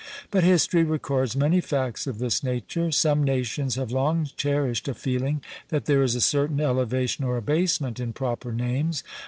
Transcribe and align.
But 0.31 0.43
history 0.43 0.83
records 0.83 1.35
many 1.35 1.61
facts 1.61 2.07
of 2.07 2.17
this 2.17 2.41
nature. 2.41 2.91
Some 2.91 3.23
nations 3.23 3.75
have 3.75 3.91
long 3.91 4.27
cherished 4.35 4.87
a 4.87 4.95
feeling 4.95 5.43
that 5.69 5.85
there 5.85 6.01
is 6.01 6.15
a 6.15 6.21
certain 6.21 6.59
elevation 6.59 7.23
or 7.23 7.37
abasement 7.37 7.99
in 7.99 8.11
proper 8.11 8.51
names. 8.51 9.03